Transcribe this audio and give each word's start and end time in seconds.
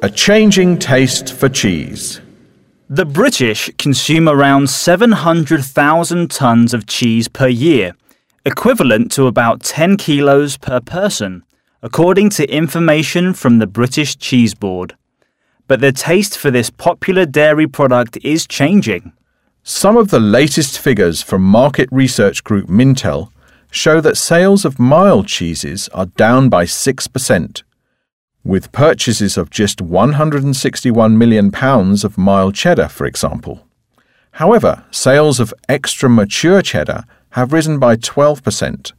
A 0.00 0.10
changing 0.10 0.78
taste 0.78 1.32
for 1.32 1.48
cheese. 1.48 2.20
The 2.88 3.04
British 3.04 3.70
consume 3.78 4.28
around 4.28 4.70
700,000 4.70 6.30
tonnes 6.30 6.72
of 6.72 6.86
cheese 6.86 7.28
per 7.28 7.48
year, 7.48 7.94
equivalent 8.46 9.12
to 9.12 9.26
about 9.26 9.62
10 9.62 9.96
kilos 9.96 10.56
per 10.56 10.80
person, 10.80 11.44
according 11.82 12.30
to 12.30 12.50
information 12.50 13.34
from 13.34 13.58
the 13.58 13.66
British 13.66 14.16
Cheese 14.16 14.54
Board. 14.54 14.96
But 15.66 15.80
the 15.80 15.92
taste 15.92 16.38
for 16.38 16.50
this 16.50 16.70
popular 16.70 17.26
dairy 17.26 17.66
product 17.66 18.16
is 18.22 18.46
changing. 18.46 19.12
Some 19.62 19.96
of 19.96 20.08
the 20.08 20.20
latest 20.20 20.78
figures 20.78 21.20
from 21.20 21.42
market 21.42 21.88
research 21.92 22.42
group 22.42 22.68
Mintel 22.68 23.30
show 23.70 24.00
that 24.00 24.16
sales 24.16 24.64
of 24.64 24.78
mild 24.78 25.26
cheeses 25.26 25.88
are 25.88 26.06
down 26.06 26.48
by 26.48 26.64
6%, 26.64 27.62
with 28.44 28.72
purchases 28.72 29.36
of 29.36 29.50
just 29.50 29.78
£161 29.78 31.16
million 31.16 31.54
of 31.54 32.18
mild 32.18 32.54
cheddar, 32.54 32.88
for 32.88 33.06
example. 33.06 33.66
However, 34.32 34.84
sales 34.90 35.40
of 35.40 35.52
extra 35.68 36.08
mature 36.08 36.62
cheddar 36.62 37.04
have 37.30 37.52
risen 37.52 37.78
by 37.78 37.96
12%, 37.96 38.92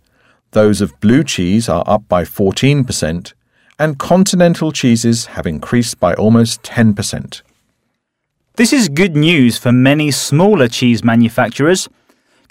those 0.51 0.81
of 0.81 0.99
blue 0.99 1.23
cheese 1.23 1.69
are 1.69 1.83
up 1.85 2.07
by 2.07 2.23
14%, 2.23 3.33
and 3.77 3.99
continental 3.99 4.71
cheeses 4.71 5.27
have 5.27 5.45
increased 5.45 5.99
by 5.99 6.13
almost 6.15 6.63
10%. 6.63 7.41
This 8.55 8.73
is 8.73 8.89
good 8.89 9.15
news 9.15 9.57
for 9.57 9.71
many 9.71 10.11
smaller 10.11 10.67
cheese 10.67 11.03
manufacturers. 11.03 11.87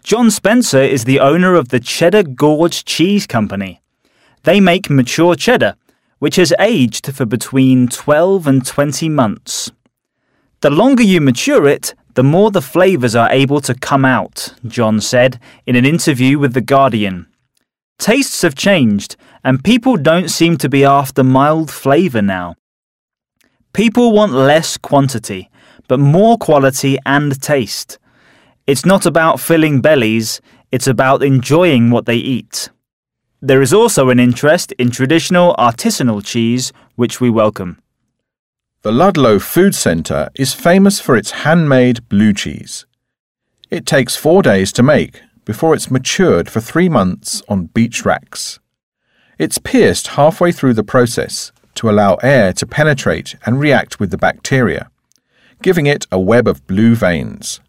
John 0.08 0.30
Spencer 0.30 0.80
is 0.80 1.04
the 1.04 1.20
owner 1.20 1.54
of 1.54 1.68
the 1.68 1.78
Cheddar 1.78 2.22
Gorge 2.22 2.86
Cheese 2.86 3.26
Company. 3.26 3.82
They 4.44 4.58
make 4.58 4.88
mature 4.88 5.34
cheddar, 5.34 5.74
which 6.18 6.36
has 6.36 6.54
aged 6.58 7.12
for 7.14 7.26
between 7.26 7.88
12 7.88 8.46
and 8.46 8.64
20 8.64 9.10
months. 9.10 9.70
The 10.62 10.70
longer 10.70 11.02
you 11.02 11.20
mature 11.20 11.68
it, 11.68 11.94
the 12.14 12.24
more 12.24 12.50
the 12.50 12.62
flavours 12.62 13.14
are 13.14 13.30
able 13.30 13.60
to 13.60 13.74
come 13.74 14.06
out, 14.06 14.54
John 14.66 15.02
said 15.02 15.38
in 15.66 15.76
an 15.76 15.84
interview 15.84 16.38
with 16.38 16.54
The 16.54 16.62
Guardian. 16.62 17.26
Tastes 17.98 18.40
have 18.40 18.54
changed, 18.54 19.14
and 19.44 19.62
people 19.62 19.98
don't 19.98 20.30
seem 20.30 20.56
to 20.56 20.70
be 20.70 20.86
after 20.86 21.22
mild 21.22 21.70
flavour 21.70 22.22
now. 22.22 22.54
People 23.74 24.12
want 24.12 24.32
less 24.32 24.78
quantity 24.78 25.50
but 25.88 25.98
more 25.98 26.36
quality 26.36 26.98
and 27.04 27.40
taste. 27.42 27.98
It's 28.68 28.84
not 28.84 29.06
about 29.06 29.40
filling 29.40 29.80
bellies, 29.80 30.42
it's 30.70 30.86
about 30.86 31.22
enjoying 31.22 31.88
what 31.88 32.04
they 32.04 32.16
eat. 32.16 32.68
There 33.40 33.62
is 33.62 33.72
also 33.72 34.10
an 34.10 34.20
interest 34.20 34.72
in 34.72 34.90
traditional 34.90 35.54
artisanal 35.58 36.22
cheese, 36.22 36.70
which 36.94 37.18
we 37.18 37.30
welcome. 37.30 37.80
The 38.82 38.92
Ludlow 38.92 39.38
Food 39.38 39.74
Centre 39.74 40.28
is 40.34 40.52
famous 40.52 41.00
for 41.00 41.16
its 41.16 41.30
handmade 41.30 42.06
blue 42.10 42.34
cheese. 42.34 42.84
It 43.70 43.86
takes 43.86 44.16
four 44.16 44.42
days 44.42 44.70
to 44.72 44.82
make 44.82 45.22
before 45.46 45.74
it's 45.74 45.90
matured 45.90 46.50
for 46.50 46.60
three 46.60 46.90
months 46.90 47.42
on 47.48 47.70
beech 47.72 48.04
racks. 48.04 48.58
It's 49.38 49.56
pierced 49.56 50.08
halfway 50.08 50.52
through 50.52 50.74
the 50.74 50.84
process 50.84 51.52
to 51.76 51.88
allow 51.88 52.16
air 52.16 52.52
to 52.52 52.66
penetrate 52.66 53.34
and 53.46 53.58
react 53.58 53.98
with 53.98 54.10
the 54.10 54.18
bacteria 54.18 54.90
giving 55.62 55.86
it 55.86 56.06
a 56.12 56.20
web 56.20 56.46
of 56.46 56.66
blue 56.66 56.94
veins. 56.94 57.60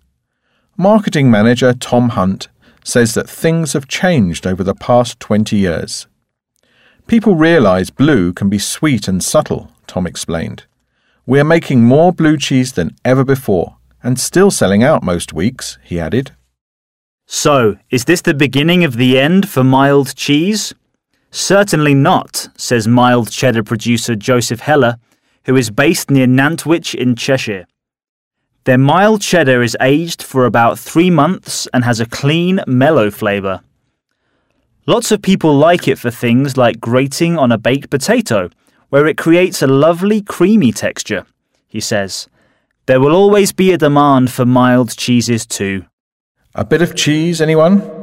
Marketing 0.81 1.29
manager 1.29 1.73
Tom 1.73 2.07
Hunt 2.07 2.47
says 2.85 3.13
that 3.13 3.29
things 3.29 3.73
have 3.73 3.89
changed 3.89 4.47
over 4.47 4.63
the 4.63 4.73
past 4.73 5.19
20 5.19 5.57
years. 5.57 6.07
People 7.05 7.35
realise 7.35 7.89
blue 7.89 8.31
can 8.31 8.47
be 8.47 8.59
sweet 8.59 9.05
and 9.09 9.21
subtle, 9.21 9.73
Tom 9.87 10.07
explained. 10.07 10.63
We 11.25 11.37
are 11.37 11.43
making 11.43 11.83
more 11.83 12.13
blue 12.13 12.37
cheese 12.37 12.71
than 12.71 12.95
ever 13.03 13.25
before, 13.25 13.75
and 14.01 14.17
still 14.17 14.51
selling 14.51 14.81
out 14.81 15.03
most 15.03 15.33
weeks, 15.33 15.77
he 15.83 15.99
added. 15.99 16.31
So, 17.25 17.75
is 17.89 18.05
this 18.05 18.21
the 18.21 18.33
beginning 18.33 18.85
of 18.85 18.95
the 18.95 19.19
end 19.19 19.49
for 19.49 19.65
mild 19.65 20.15
cheese? 20.15 20.73
Certainly 21.29 21.95
not, 21.95 22.47
says 22.55 22.87
mild 22.87 23.31
cheddar 23.31 23.63
producer 23.63 24.15
Joseph 24.15 24.61
Heler, 24.61 24.95
who 25.43 25.57
is 25.57 25.71
based 25.71 26.09
near 26.09 26.25
Nantwich 26.25 26.95
in 26.95 27.17
Cheshire. 27.17 27.65
Their 28.69 28.77
mild 28.77 29.19
cheddar 29.19 29.63
is 29.63 29.75
aged 29.81 30.21
for 30.21 30.45
about 30.45 30.77
three 30.77 31.09
months 31.09 31.67
and 31.73 31.83
has 31.83 31.99
a 31.99 32.05
clean, 32.05 32.61
mellow 32.67 33.09
flavour. 33.09 33.61
Lots 34.85 35.11
of 35.11 35.23
people 35.23 35.57
like 35.57 35.87
it 35.87 35.97
for 35.97 36.11
things 36.11 36.55
like 36.55 36.79
grating 36.79 37.35
on 37.35 37.51
a 37.51 37.57
baked 37.57 37.89
potato, 37.89 38.51
where 38.89 39.07
it 39.07 39.17
creates 39.17 39.63
a 39.63 39.65
lovely 39.65 40.21
creamy 40.21 40.71
texture, 40.71 41.25
he 41.67 41.79
says. 41.79 42.27
There 42.85 42.99
will 42.99 43.15
always 43.15 43.51
be 43.51 43.71
a 43.71 43.77
demand 43.79 44.29
for 44.29 44.45
mild 44.45 44.95
cheeses 44.95 45.47
too. 45.47 45.85
A 46.53 46.63
bit 46.63 46.83
of 46.83 46.95
cheese, 46.95 47.41
anyone? 47.41 47.98